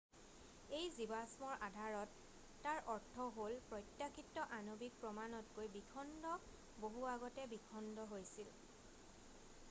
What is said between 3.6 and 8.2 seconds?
প্ৰত্যাশিত আণৱিক প্ৰমাণতকৈ বিখণ্ড বহু আগতে বিখণ্ড